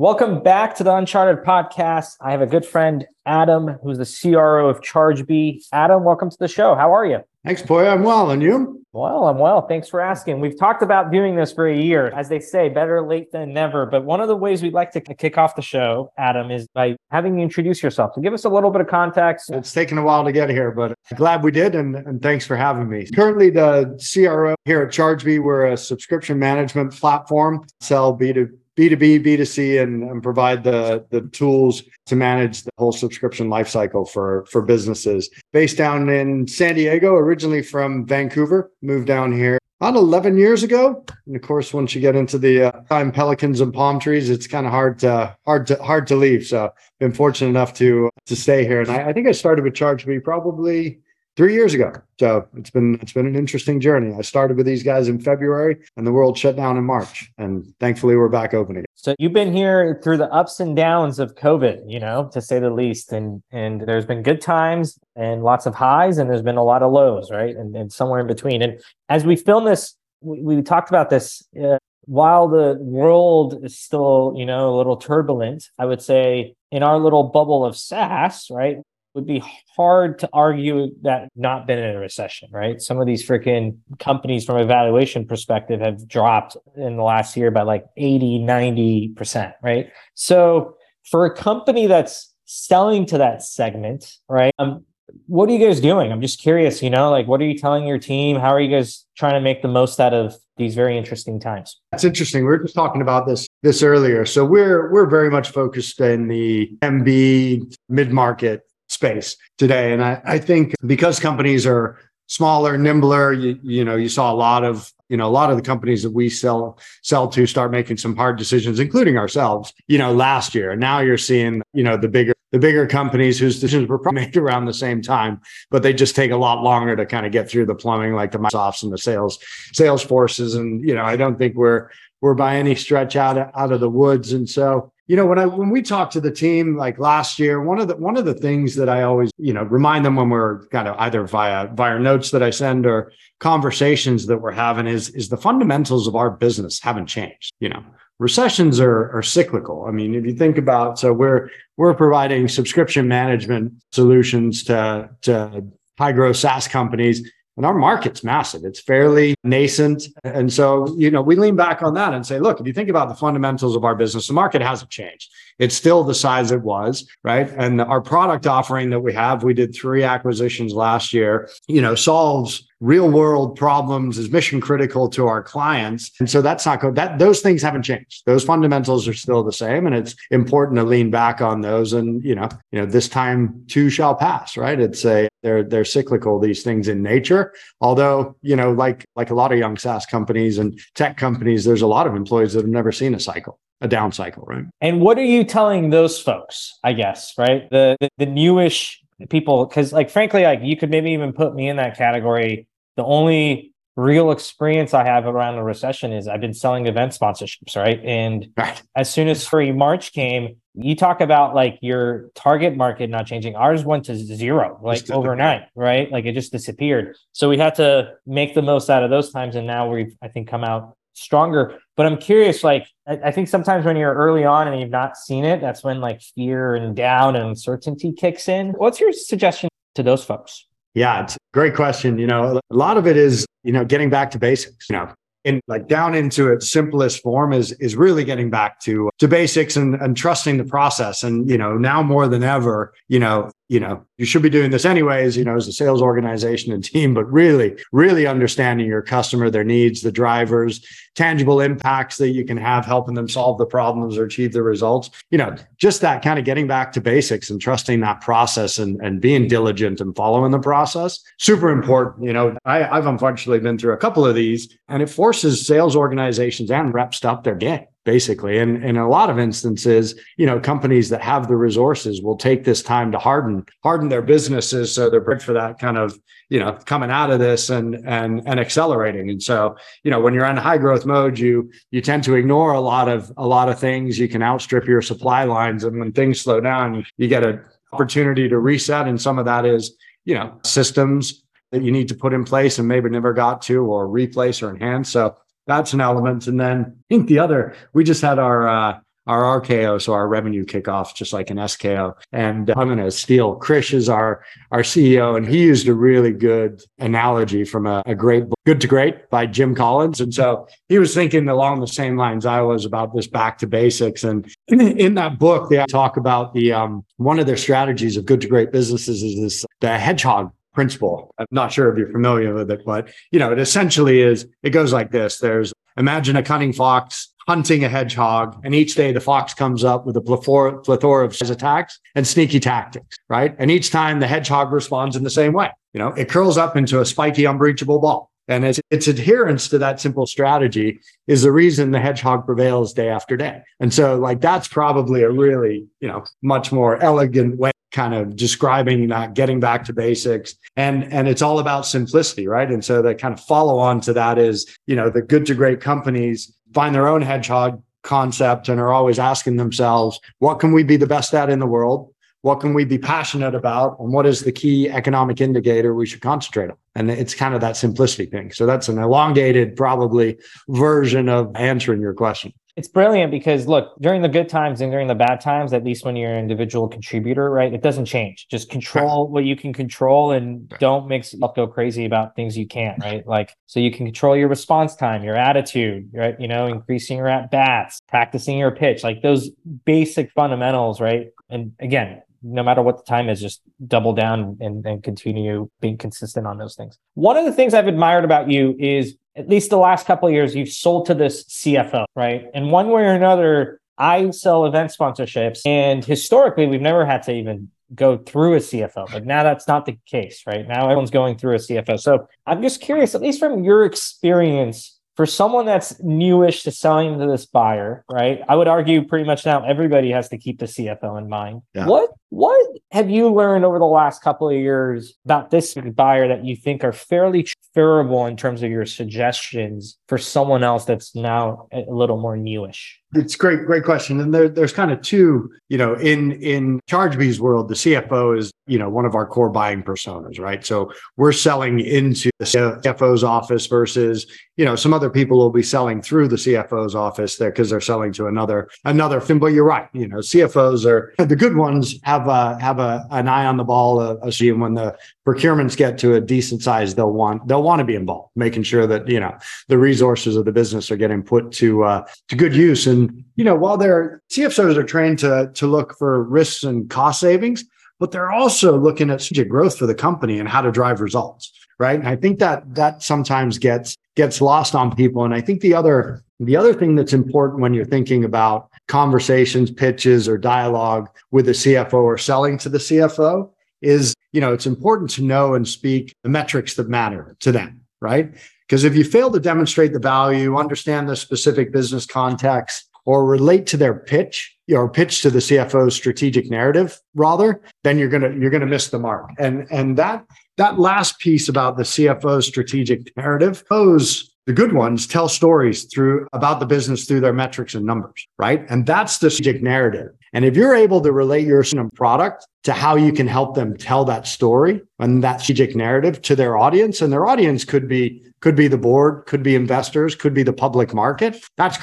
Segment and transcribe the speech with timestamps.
[0.00, 2.18] Welcome back to the Uncharted podcast.
[2.20, 5.64] I have a good friend, Adam, who's the CRO of ChargeBee.
[5.72, 6.76] Adam, welcome to the show.
[6.76, 7.18] How are you?
[7.44, 7.84] Thanks, boy.
[7.84, 8.30] I'm well.
[8.30, 8.84] And you?
[8.92, 9.66] Well, I'm well.
[9.66, 10.38] Thanks for asking.
[10.38, 12.12] We've talked about doing this for a year.
[12.14, 13.86] As they say, better late than never.
[13.86, 16.96] But one of the ways we'd like to kick off the show, Adam, is by
[17.10, 18.12] having you introduce yourself.
[18.14, 19.50] So give us a little bit of context.
[19.50, 21.74] It's taken a while to get here, but glad we did.
[21.74, 23.08] And, and thanks for having me.
[23.16, 29.82] Currently, the CRO here at ChargeBee, we're a subscription management platform, sell B2 B2B, B2C,
[29.82, 35.28] and, and, provide the, the tools to manage the whole subscription lifecycle for, for businesses.
[35.52, 41.04] Based down in San Diego, originally from Vancouver, moved down here about 11 years ago.
[41.26, 44.46] And of course, once you get into the uh, time pelicans and palm trees, it's
[44.46, 46.46] kind of hard to hard to hard to leave.
[46.46, 48.80] So I've been fortunate enough to to stay here.
[48.80, 51.00] And I, I think I started with ChargeBee probably
[51.38, 51.92] three years ago.
[52.18, 54.12] So it's been it's been an interesting journey.
[54.18, 57.72] I started with these guys in February, and the world shut down in March, and
[57.78, 58.84] thankfully we're back open again.
[58.96, 62.58] So you've been here through the ups and downs of COVID, you know, to say
[62.58, 66.56] the least, and and there's been good times and lots of highs, and there's been
[66.56, 68.60] a lot of lows, right, and, and somewhere in between.
[68.60, 71.46] And as we film this, we, we talked about this.
[71.56, 76.82] Uh, while the world is still, you know, a little turbulent, I would say in
[76.82, 78.78] our little bubble of SaaS, right?
[79.18, 79.42] Would be
[79.76, 82.80] hard to argue that not been in a recession, right?
[82.80, 87.50] Some of these freaking companies from a valuation perspective have dropped in the last year
[87.50, 89.90] by like 80, 90%, right?
[90.14, 90.76] So
[91.10, 94.54] for a company that's selling to that segment, right?
[94.60, 94.84] Um,
[95.26, 96.12] what are you guys doing?
[96.12, 98.36] I'm just curious, you know, like what are you telling your team?
[98.36, 101.80] How are you guys trying to make the most out of these very interesting times?
[101.90, 102.42] That's interesting.
[102.42, 104.24] We were just talking about this this earlier.
[104.26, 108.67] So we're we're very much focused in the MB mid-market
[108.98, 109.92] space today.
[109.92, 111.96] And I, I think because companies are
[112.26, 115.56] smaller, nimbler, you, you know, you saw a lot of, you know, a lot of
[115.56, 119.98] the companies that we sell sell to start making some hard decisions, including ourselves, you
[119.98, 120.72] know, last year.
[120.72, 124.22] And now you're seeing, you know, the bigger the bigger companies whose decisions were probably
[124.26, 127.30] made around the same time, but they just take a lot longer to kind of
[127.30, 129.38] get through the plumbing, like the Microsofts and the sales
[129.74, 130.56] Salesforces.
[130.56, 131.88] And you know, I don't think we're
[132.20, 134.32] we're by any stretch out of, out of the woods.
[134.32, 137.60] And so you know when i when we talked to the team like last year
[137.60, 140.30] one of the one of the things that i always you know remind them when
[140.30, 143.10] we're kind of either via via notes that i send or
[143.40, 147.82] conversations that we're having is is the fundamentals of our business haven't changed you know.
[148.20, 149.84] Recessions are, are cyclical.
[149.86, 155.64] I mean if you think about so we're we're providing subscription management solutions to to
[155.96, 158.64] high growth saas companies and our market's massive.
[158.64, 160.04] It's fairly nascent.
[160.22, 162.88] And so, you know, we lean back on that and say, look, if you think
[162.88, 165.28] about the fundamentals of our business, the market hasn't changed.
[165.58, 167.50] It's still the size it was, right?
[167.50, 171.96] And our product offering that we have, we did three acquisitions last year, you know,
[171.96, 176.10] solves real world problems is mission critical to our clients.
[176.20, 176.94] And so that's not good.
[176.94, 178.22] That those things haven't changed.
[178.26, 179.86] Those fundamentals are still the same.
[179.86, 181.92] And it's important to lean back on those.
[181.92, 184.78] And, you know, you know, this time too shall pass, right?
[184.78, 187.52] It's a they're they're cyclical, these things in nature.
[187.80, 191.82] Although, you know, like like a lot of young SaaS companies and tech companies, there's
[191.82, 194.64] a lot of employees that have never seen a cycle a down cycle, right?
[194.80, 196.78] And what are you telling those folks?
[196.82, 199.00] I guess right the the, the newish
[199.30, 202.67] people because like frankly like you could maybe even put me in that category
[202.98, 207.76] the only real experience I have around the recession is I've been selling event sponsorships,
[207.76, 208.00] right?
[208.04, 208.80] And right.
[208.96, 213.54] as soon as free March came, you talk about like your target market not changing.
[213.54, 216.10] Ours went to zero, like overnight, right?
[216.10, 217.16] Like it just disappeared.
[217.32, 219.54] So we had to make the most out of those times.
[219.54, 221.78] And now we've, I think, come out stronger.
[221.96, 225.16] But I'm curious, like, I, I think sometimes when you're early on and you've not
[225.16, 228.70] seen it, that's when like fear and doubt and uncertainty kicks in.
[228.70, 230.67] What's your suggestion to those folks?
[230.94, 232.18] Yeah, it's a great question.
[232.18, 235.12] You know, a lot of it is, you know, getting back to basics, you know,
[235.44, 239.76] and like down into its simplest form is is really getting back to to basics
[239.76, 241.22] and, and trusting the process.
[241.22, 244.70] And, you know, now more than ever, you know, you know, you should be doing
[244.70, 249.02] this anyways, you know, as a sales organization and team, but really, really understanding your
[249.02, 250.84] customer, their needs, the drivers,
[251.14, 255.10] tangible impacts that you can have helping them solve the problems or achieve the results.
[255.30, 259.00] You know, just that kind of getting back to basics and trusting that process and,
[259.02, 261.22] and being diligent and following the process.
[261.38, 262.24] Super important.
[262.24, 265.94] You know, I, I've unfortunately been through a couple of these and it forces sales
[265.94, 268.56] organizations and reps to up their game basically.
[268.56, 272.64] And, in a lot of instances, you know, companies that have the resources will take
[272.64, 274.94] this time to harden, harden their businesses.
[274.94, 276.18] So they're prepared for that kind of,
[276.48, 279.28] you know, coming out of this and, and, and accelerating.
[279.28, 282.72] And so, you know, when you're in high growth mode, you, you tend to ignore
[282.72, 284.18] a lot of, a lot of things.
[284.18, 285.84] You can outstrip your supply lines.
[285.84, 287.60] And when things slow down, you get an
[287.92, 289.06] opportunity to reset.
[289.06, 292.78] And some of that is, you know, systems that you need to put in place
[292.78, 295.10] and maybe never got to or replace or enhance.
[295.10, 295.36] So
[295.68, 296.48] that's an element.
[296.48, 298.98] And then I think the other, we just had our uh,
[299.28, 302.14] our RKO, so our revenue kickoff, just like an SKO.
[302.32, 304.42] And I'm going to steal Krish is our,
[304.72, 308.80] our CEO, and he used a really good analogy from a, a great book, Good
[308.80, 310.20] to Great by Jim Collins.
[310.20, 313.66] And so he was thinking along the same lines I was about this back to
[313.66, 314.24] basics.
[314.24, 318.24] And in, in that book, they talk about the um, one of their strategies of
[318.24, 321.34] good to great businesses is this the hedgehog principle.
[321.40, 324.70] I'm not sure if you're familiar with it, but you know, it essentially is it
[324.70, 325.38] goes like this.
[325.38, 330.06] There's imagine a cunning fox hunting a hedgehog, and each day the fox comes up
[330.06, 333.56] with a plethora, plethora of attacks and sneaky tactics, right?
[333.58, 335.70] And each time the hedgehog responds in the same way.
[335.94, 338.30] You know, it curls up into a spiky, unbreachable ball.
[338.48, 343.08] And its, its adherence to that simple strategy is the reason the hedgehog prevails day
[343.08, 343.62] after day.
[343.80, 348.36] And so, like, that's probably a really, you know, much more elegant way kind of
[348.36, 350.54] describing that getting back to basics.
[350.76, 352.68] And and it's all about simplicity right?
[352.68, 355.54] And so the kind of follow on to that is you know the good to
[355.54, 360.82] great companies find their own hedgehog concept and are always asking themselves what can we
[360.82, 362.12] be the best at in the world?
[362.42, 363.98] What can we be passionate about?
[363.98, 366.76] And what is the key economic indicator we should concentrate on?
[366.94, 368.52] And it's kind of that simplicity thing.
[368.52, 370.38] So that's an elongated probably
[370.68, 375.08] version of answering your question it's brilliant because look, during the good times and during
[375.08, 377.74] the bad times, at least when you're an individual contributor, right?
[377.74, 378.46] It doesn't change.
[378.48, 382.68] Just control what you can control and don't make yourself go crazy about things you
[382.68, 383.26] can't, right?
[383.26, 386.40] Like so you can control your response time, your attitude, right?
[386.40, 389.50] You know, increasing your at bats, practicing your pitch, like those
[389.84, 391.30] basic fundamentals, right?
[391.50, 395.98] And again, no matter what the time is, just double down and, and continue being
[395.98, 396.96] consistent on those things.
[397.14, 400.34] One of the things I've admired about you is at least the last couple of
[400.34, 402.46] years, you've sold to this CFO, right?
[402.54, 407.32] And one way or another, I sell event sponsorships, and historically, we've never had to
[407.32, 410.66] even go through a CFO, but now that's not the case, right?
[410.66, 411.98] Now everyone's going through a CFO.
[411.98, 417.18] So I'm just curious, at least from your experience, for someone that's newish to selling
[417.18, 418.40] to this buyer, right?
[418.48, 421.62] I would argue pretty much now everybody has to keep the CFO in mind.
[421.74, 421.86] Yeah.
[421.86, 426.44] What what have you learned over the last couple of years about this buyer that
[426.44, 431.68] you think are fairly transferable in terms of your suggestions for someone else that's now
[431.72, 432.97] a little more newish?
[433.14, 434.20] It's great, great question.
[434.20, 438.52] And there, there's kind of two, you know, in in ChargeBee's world, the CFO is,
[438.66, 440.64] you know, one of our core buying personas, right?
[440.64, 444.26] So we're selling into the CFO's office versus,
[444.58, 447.80] you know, some other people will be selling through the CFO's office there because they're
[447.80, 449.38] selling to another another firm.
[449.38, 453.26] But you're right, you know, CFOs are the good ones have a have a an
[453.26, 454.00] eye on the ball.
[454.00, 454.94] Uh, when the
[455.26, 458.86] procurements get to a decent size, they'll want they'll want to be involved, making sure
[458.86, 459.34] that you know
[459.68, 462.86] the resources of the business are getting put to uh, to good use.
[462.86, 462.97] And
[463.36, 467.64] you know, while they're CFOs are trained to to look for risks and cost savings,
[467.98, 471.52] but they're also looking at strategic growth for the company and how to drive results.
[471.78, 471.98] Right.
[471.98, 475.24] And I think that that sometimes gets gets lost on people.
[475.24, 479.70] And I think the other the other thing that's important when you're thinking about conversations,
[479.70, 483.50] pitches, or dialogue with the CFO or selling to the CFO
[483.82, 487.80] is, you know, it's important to know and speak the metrics that matter to them,
[488.00, 488.32] right?
[488.66, 493.66] Because if you fail to demonstrate the value, understand the specific business context, or relate
[493.66, 498.50] to their pitch or pitch to the CFO's strategic narrative rather, then you're gonna you're
[498.50, 499.30] gonna miss the mark.
[499.38, 500.26] And and that
[500.58, 506.28] that last piece about the CFO's strategic narrative, those the good ones tell stories through
[506.34, 508.66] about the business through their metrics and numbers, right?
[508.68, 510.08] And that's the strategic narrative.
[510.34, 514.04] And if you're able to relate your product to how you can help them tell
[514.04, 518.54] that story and that strategic narrative to their audience, and their audience could be could
[518.54, 521.42] be the board, could be investors, could be the public market.
[521.56, 521.78] That's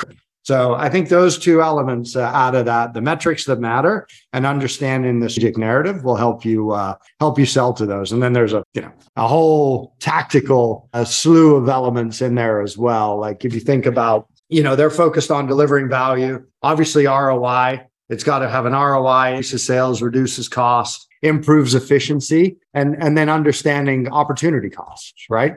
[0.46, 4.46] so I think those two elements uh, out of that, the metrics that matter and
[4.46, 8.12] understanding the strategic narrative will help you uh, help you sell to those.
[8.12, 12.62] And then there's a you know a whole tactical a slew of elements in there
[12.62, 13.20] as well.
[13.20, 17.82] Like if you think about you know they're focused on delivering value, obviously ROI.
[18.10, 23.30] It's got to have an ROI, increases sales, reduces cost, improves efficiency, and and then
[23.30, 25.56] understanding opportunity costs, right?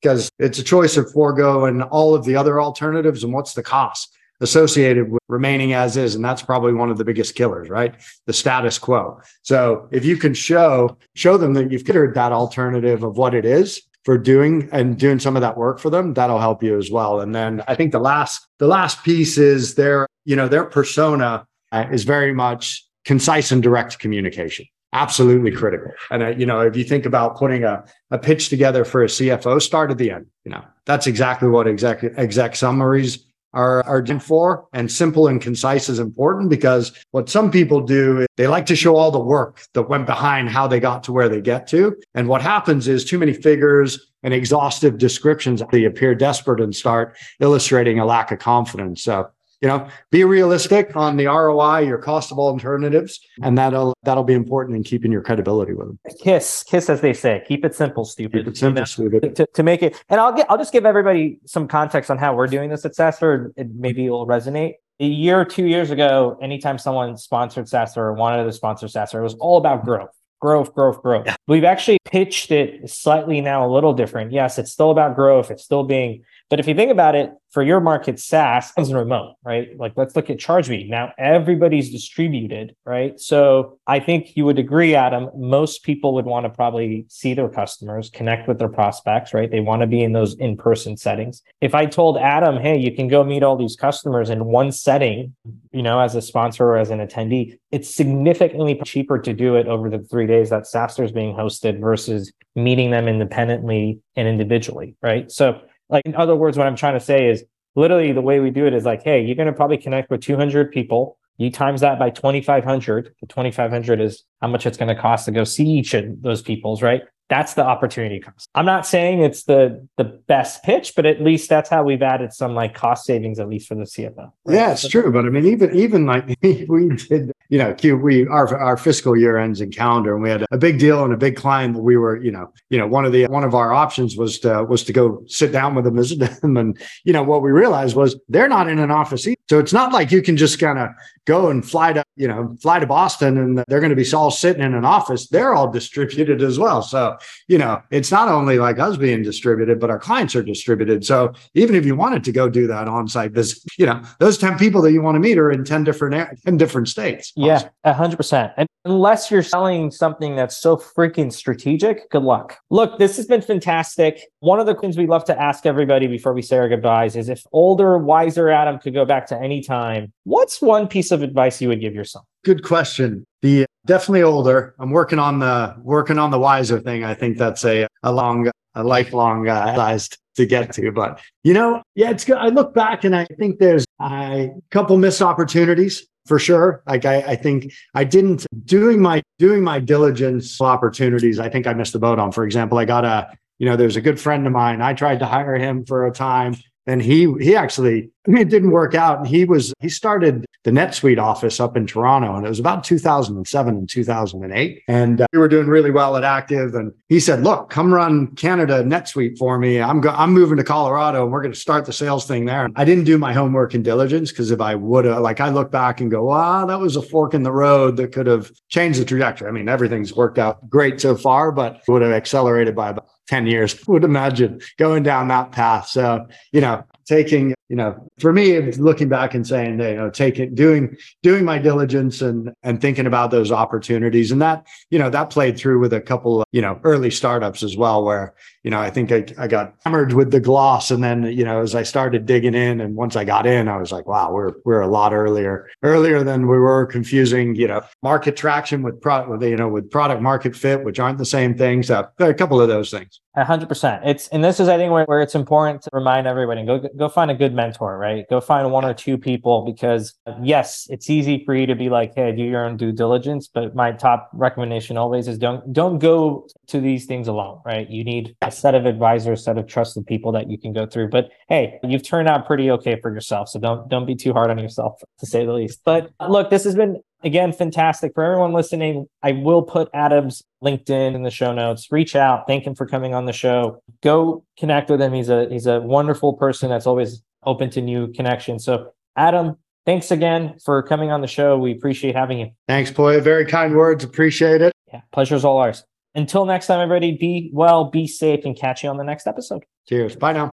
[0.00, 3.64] Because it's a choice of forego and all of the other alternatives, and what's the
[3.64, 6.14] cost associated with remaining as is.
[6.14, 7.94] And that's probably one of the biggest killers, right?
[8.26, 9.20] The status quo.
[9.42, 13.44] So if you can show, show them that you've considered that alternative of what it
[13.44, 16.90] is for doing and doing some of that work for them, that'll help you as
[16.90, 17.20] well.
[17.20, 21.46] And then I think the last, the last piece is their, you know, their persona
[21.72, 25.92] uh, is very much concise and direct communication absolutely critical.
[26.10, 29.06] And uh, you know, if you think about putting a, a pitch together for a
[29.06, 30.26] CFO, start at the end.
[30.44, 34.66] You know, that's exactly what exec exec summaries are, are done for.
[34.72, 38.96] And simple and concise is important because what some people do they like to show
[38.96, 41.96] all the work that went behind how they got to where they get to.
[42.14, 47.16] And what happens is too many figures and exhaustive descriptions, they appear desperate and start
[47.40, 49.02] illustrating a lack of confidence.
[49.02, 49.28] So
[49.60, 54.24] you know, be realistic on the ROI, your cost of all alternatives, and that'll that'll
[54.24, 55.98] be important in keeping your credibility with them.
[56.22, 57.42] Kiss, kiss, as they say.
[57.46, 58.44] Keep it simple, stupid.
[58.44, 58.84] Keep it simple, you know?
[58.84, 59.36] stupid.
[59.36, 62.34] To, to make it, and I'll get, I'll just give everybody some context on how
[62.34, 63.52] we're doing this at SaaStr.
[63.56, 64.74] It maybe it will resonate.
[65.00, 69.14] A year or two years ago, anytime someone sponsored SaaStr or wanted to sponsor SaaStr,
[69.14, 70.10] it was all about growth
[70.40, 71.26] growth, growth, growth.
[71.26, 71.36] Yeah.
[71.46, 74.32] We've actually pitched it slightly now a little different.
[74.32, 75.50] Yes, it's still about growth.
[75.50, 79.36] It's still being but if you think about it, for your market, SaaS is remote,
[79.42, 79.68] right?
[79.78, 80.88] Like let's look at ChargeBee.
[80.88, 83.18] Now everybody's distributed, right?
[83.18, 87.48] So I think you would agree, Adam, most people would want to probably see their
[87.48, 89.50] customers, connect with their prospects, right?
[89.50, 91.42] They want to be in those in-person settings.
[91.62, 95.34] If I told Adam, hey, you can go meet all these customers in one setting,
[95.72, 99.66] you know, as a sponsor or as an attendee, it's significantly cheaper to do it
[99.66, 104.96] over the three days that SaaStr is being hosted versus meeting them independently and individually,
[105.02, 105.30] right?
[105.30, 108.50] So like, in other words, what I'm trying to say is literally the way we
[108.50, 111.18] do it is like, hey, you're going to probably connect with 200 people.
[111.36, 113.14] You times that by 2,500.
[113.20, 116.42] The 2,500 is how much it's going to cost to go see each of those
[116.42, 117.02] people's, right?
[117.28, 118.48] That's the opportunity cost.
[118.54, 122.32] I'm not saying it's the the best pitch, but at least that's how we've added
[122.32, 124.16] some like cost savings, at least for the CFO.
[124.16, 124.54] Right?
[124.54, 125.12] Yeah, it's true.
[125.12, 129.36] But I mean, even even like we did, you know, we our our fiscal year
[129.36, 131.98] ends in calendar, and we had a big deal and a big client that we
[131.98, 134.82] were, you know, you know, one of the one of our options was to was
[134.84, 138.16] to go sit down with them, visit them, and you know what we realized was
[138.30, 139.38] they're not in an office either.
[139.50, 140.90] So it's not like you can just kind of
[141.28, 144.30] go and fly to, you know, fly to Boston and they're going to be all
[144.30, 145.28] sitting in an office.
[145.28, 146.80] They're all distributed as well.
[146.80, 151.04] So, you know, it's not only like us being distributed, but our clients are distributed.
[151.04, 154.38] So even if you wanted to go do that on site visit, you know, those
[154.38, 157.32] 10 people that you want to meet are in 10 different, 10 different states.
[157.36, 158.52] Yeah, 100%.
[158.56, 162.58] And unless you're selling something that's so freaking strategic, good luck.
[162.70, 164.22] Look, this has been fantastic.
[164.40, 167.28] One of the things we love to ask everybody before we say our goodbyes is
[167.28, 171.60] if older, wiser Adam could go back to any time, what's one piece of advice
[171.60, 172.24] you would give yourself?
[172.48, 173.26] Good question.
[173.42, 174.74] The definitely older.
[174.78, 177.04] I'm working on the working on the wiser thing.
[177.04, 179.98] I think that's a a long, a lifelong uh,
[180.36, 180.90] to get to.
[180.90, 182.38] But you know, yeah, it's good.
[182.38, 186.82] I look back and I think there's a couple missed opportunities for sure.
[186.86, 191.38] Like I, I think I didn't doing my doing my diligence opportunities.
[191.38, 192.32] I think I missed the boat on.
[192.32, 194.80] For example, I got a you know, there's a good friend of mine.
[194.80, 196.56] I tried to hire him for a time
[196.88, 199.18] and he he actually I mean, it didn't work out.
[199.18, 202.84] And he was he started the NetSuite office up in Toronto, and it was about
[202.84, 204.82] 2007 and 2008.
[204.86, 206.74] And uh, we were doing really well at Active.
[206.74, 209.80] And he said, "Look, come run Canada NetSuite for me.
[209.80, 212.68] I'm go- I'm moving to Colorado, and we're going to start the sales thing there."
[212.76, 215.70] I didn't do my homework and diligence because if I would have, like, I look
[215.70, 219.00] back and go, "Wow, that was a fork in the road that could have changed
[219.00, 222.90] the trajectory." I mean, everything's worked out great so far, but would have accelerated by
[222.90, 225.88] about 10 years, would imagine going down that path.
[225.88, 230.54] So, you know, taking, you know, for me, looking back and saying, you know, taking,
[230.54, 234.30] doing, doing my diligence and, and thinking about those opportunities.
[234.32, 237.62] And that, you know, that played through with a couple, of, you know, early startups
[237.62, 238.34] as well, where,
[238.68, 240.90] you know, I think I, I got hammered with the gloss.
[240.90, 243.78] And then, you know, as I started digging in and once I got in, I
[243.78, 247.80] was like, wow, we're, we're a lot earlier, earlier than we were confusing, you know,
[248.02, 251.86] market traction with product, you know, with product market fit, which aren't the same things.
[251.86, 253.18] So a couple of those things.
[253.38, 254.02] A hundred percent.
[254.04, 257.08] It's and this is I think where, where it's important to remind everybody go go
[257.08, 258.24] find a good mentor, right?
[258.28, 262.14] Go find one or two people because yes, it's easy for you to be like,
[262.16, 263.46] hey, do your own due diligence.
[263.46, 267.88] But my top recommendation always is don't don't go to these things alone, right?
[267.88, 271.08] You need a set of advisors, set of trusted people that you can go through.
[271.08, 274.50] But hey, you've turned out pretty okay for yourself, so don't don't be too hard
[274.50, 275.80] on yourself to say the least.
[275.84, 279.06] But look, this has been again, fantastic for everyone listening.
[279.22, 281.88] I will put Adam's LinkedIn in the show notes.
[281.90, 283.82] Reach out, thank him for coming on the show.
[284.02, 285.12] Go connect with him.
[285.12, 288.64] He's a he's a wonderful person that's always open to new connections.
[288.64, 291.58] So, Adam, thanks again for coming on the show.
[291.58, 292.50] We appreciate having you.
[292.66, 293.20] Thanks, boy.
[293.20, 294.04] Very kind words.
[294.04, 294.72] Appreciate it.
[294.92, 295.84] Yeah, pleasure's all ours.
[296.18, 299.64] Until next time, everybody, be well, be safe, and catch you on the next episode.
[299.88, 300.16] Cheers.
[300.16, 300.46] Bye now.